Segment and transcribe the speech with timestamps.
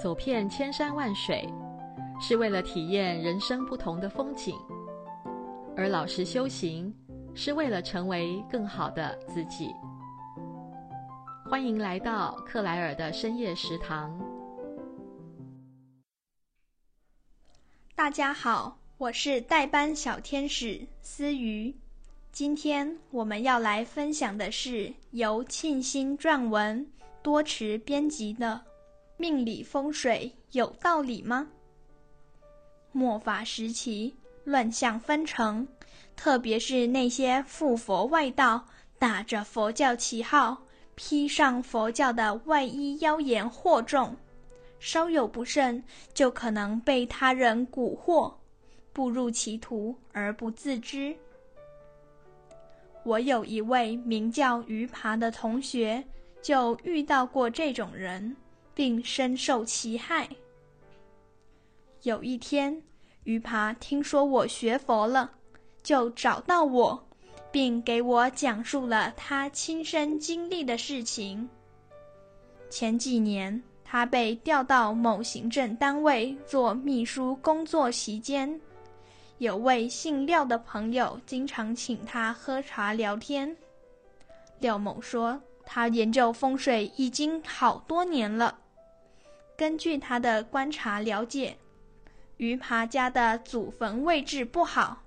[0.00, 1.46] 走遍千山万水，
[2.18, 4.54] 是为了体验人生不同的风景；
[5.76, 6.90] 而老实修行，
[7.34, 9.68] 是为了成为更好的自己。
[11.44, 14.18] 欢迎来到克莱尔的深夜食堂。
[17.94, 21.74] 大家好，我是代班小天使思瑜。
[22.32, 26.86] 今天我们要来分享的是由庆新撰文、
[27.20, 28.62] 多池编辑的
[29.20, 31.46] 《命理风水有道理吗？》
[32.90, 35.68] 末法时期乱象纷呈，
[36.16, 38.64] 特别是那些附佛外道，
[38.98, 40.62] 打着佛教旗号，
[40.94, 44.16] 披上佛教的外衣，妖言惑众，
[44.78, 48.32] 稍有不慎，就可能被他人蛊惑，
[48.94, 51.14] 步入歧途而不自知。
[53.04, 56.02] 我有一位名叫于爬的同学，
[56.40, 58.34] 就遇到过这种人，
[58.74, 60.28] 并深受其害。
[62.02, 62.82] 有一天，
[63.24, 65.30] 鱼爬听说我学佛了，
[65.82, 67.08] 就找到我，
[67.52, 71.48] 并给我讲述了他亲身经历的事情。
[72.70, 78.60] 前几年，他被调到某行政单位做秘书工作期间。
[79.38, 83.56] 有位姓廖的朋友经常请他喝茶聊天。
[84.58, 85.40] 廖某说，
[85.72, 88.58] 他研究风水已经好多年了。
[89.56, 91.56] 根据他的观察了解，
[92.38, 95.00] 于爬家的祖坟位置不好，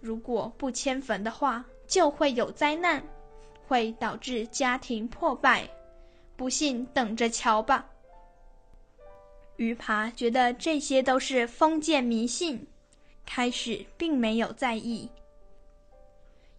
[0.00, 3.04] 如果不迁坟的话，就会有灾难，
[3.68, 5.68] 会导致家庭破败。
[6.34, 7.86] 不信，等着瞧吧。
[9.56, 12.66] 于爬觉得这些都是封建迷信。
[13.26, 15.10] 开始并没有在意。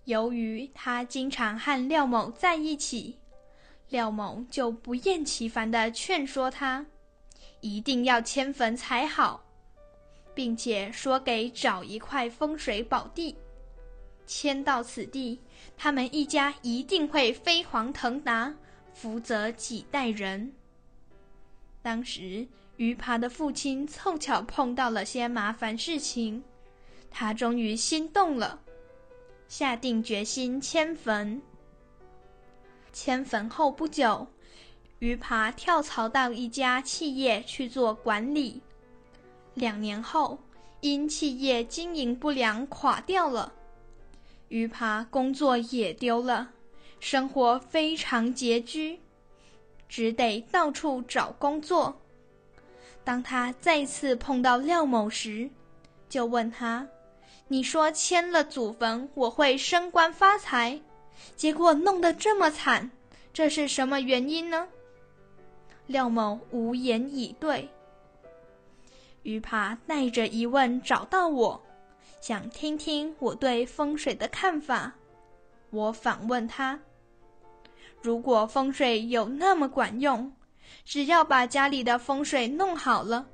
[0.03, 3.17] 由于他经常和廖某在一起，
[3.89, 6.85] 廖某就不厌其烦地劝说他，
[7.61, 9.43] 一定要迁坟才好，
[10.33, 13.35] 并且说给找一块风水宝地，
[14.25, 15.39] 迁到此地，
[15.77, 18.53] 他们一家一定会飞黄腾达，
[18.93, 20.53] 福泽几代人。
[21.81, 22.45] 当时
[22.75, 26.43] 于爬的父亲凑巧碰到了些麻烦事情。
[27.09, 28.59] 他终于心动了，
[29.47, 31.41] 下定决心迁坟。
[32.91, 34.27] 迁坟后不久，
[34.99, 38.61] 于爬跳槽到一家企业去做管理。
[39.53, 40.39] 两年后，
[40.81, 43.53] 因企业经营不良垮掉了，
[44.49, 46.49] 于爬工作也丢了，
[46.99, 48.99] 生活非常拮据，
[49.89, 51.99] 只得到处找工作。
[53.03, 55.49] 当他再次碰到廖某时，
[56.09, 56.87] 就问他。
[57.49, 60.81] 你说迁了祖坟，我会升官发财，
[61.35, 62.89] 结果弄得这么惨，
[63.33, 64.67] 这是什么原因呢？
[65.85, 67.69] 廖某无言以对。
[69.23, 71.61] 于爬带着疑问找到我，
[72.21, 74.93] 想听听我对风水的看法。
[75.69, 76.79] 我反问他：
[78.01, 80.31] 如果风水有那么管用，
[80.85, 83.27] 只要把家里的风水弄好了，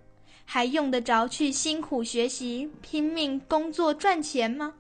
[0.46, 4.74] 还用得着去辛苦学习、拼命工作赚钱吗？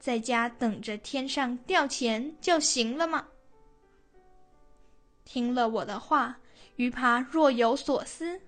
[0.00, 3.28] 在家等着天上掉钱就行了吗？
[5.24, 6.38] 听了我的话，
[6.74, 8.40] 鱼爬若有所思，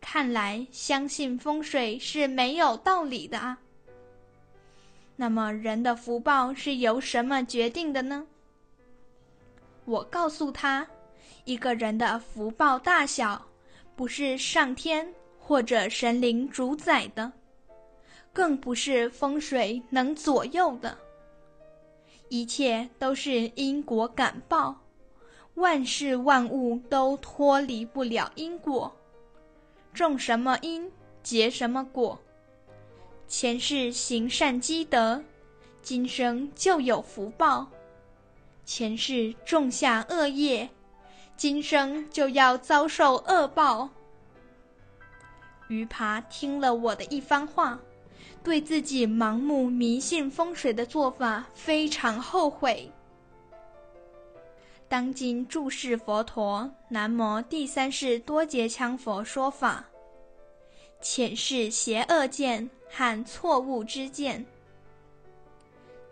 [0.00, 3.58] 看来相信风水是没有道理的啊。
[5.16, 8.26] 那么人的福报是由什么决定的呢？
[9.86, 10.86] 我告诉他，
[11.44, 13.44] 一个人的福报大小，
[13.96, 15.12] 不是上天。
[15.46, 17.30] 或者神灵主宰的，
[18.34, 20.98] 更不是风水能左右的。
[22.28, 24.74] 一切都是因果感报，
[25.54, 28.94] 万事万物都脱离不了因果。
[29.92, 30.90] 种什么因，
[31.22, 32.18] 结什么果。
[33.28, 35.22] 前世行善积德，
[35.80, 37.68] 今生就有福报；
[38.64, 40.68] 前世种下恶业，
[41.36, 43.88] 今生就要遭受恶报。
[45.68, 47.80] 鱼爬听了我的一番话，
[48.44, 52.92] 对自己盲目迷信风水的做法非常后悔。
[54.86, 59.86] 当今注释佛陀南摩第三世多杰羌佛说法，
[61.00, 64.44] 前世邪恶见和错误之见，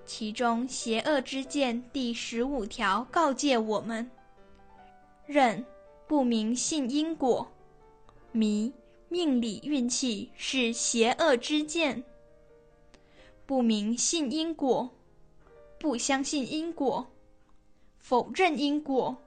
[0.06, 4.11] 其中邪恶之见第十五条告诫我们：
[5.26, 5.62] 任
[6.08, 7.46] 不明信因果，
[8.32, 8.73] 迷。
[9.08, 12.02] 命理运气是邪恶之见，
[13.52, 14.88] 不明信因果，
[15.78, 17.12] 不相信因果，
[17.99, 19.19] 否认因果，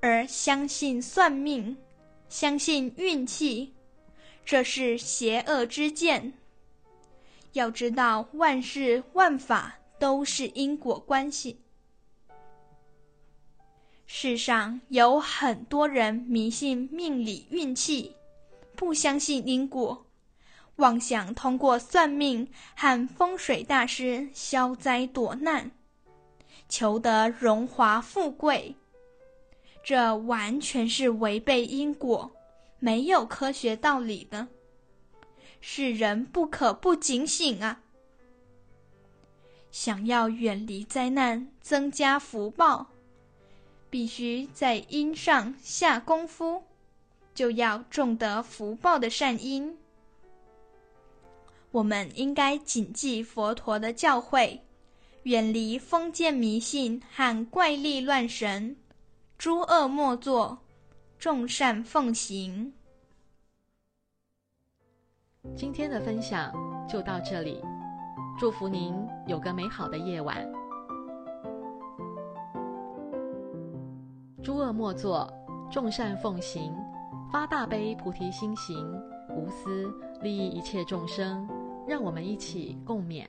[0.00, 1.76] 而相信算命，
[2.28, 3.72] 相信运气，
[4.44, 6.32] 这是邪恶之见。
[7.52, 11.60] 要知道，万事万法都是因果关系。
[14.04, 18.16] 世上有很多人迷信命理运气，
[18.74, 20.04] 不相信因果，
[20.76, 25.70] 妄想通过算命和风水大师消灾躲难，
[26.68, 28.74] 求得荣华富贵。
[29.84, 32.32] 这完全是违背因果，
[32.78, 34.48] 没有科学道理的。
[35.60, 37.80] 世人不可不警醒啊！
[39.70, 42.88] 想要远离灾难，增加福报，
[43.90, 46.64] 必须在因上下功夫，
[47.34, 49.78] 就要种得福报的善因。
[51.74, 54.60] 我们应该谨记佛陀的教诲，
[55.24, 58.76] 远离封建迷信和怪力乱神。
[59.36, 60.56] 诸恶莫作，
[61.18, 62.72] 众善奉行。
[65.56, 66.54] 今天的分享
[66.88, 67.60] 就到这里，
[68.38, 68.94] 祝福您
[69.26, 70.48] 有个美好的夜晚。
[74.44, 75.28] 诸恶莫作，
[75.72, 76.72] 众善奉行，
[77.32, 78.76] 发大悲菩提心行，
[79.36, 79.92] 无私
[80.22, 81.48] 利益一切众生，
[81.86, 83.26] 让我们一起共勉。